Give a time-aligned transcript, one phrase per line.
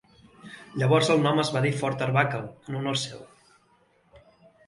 [0.83, 3.23] Llavors el nom es va dir Fort Arbuckle en honor seu.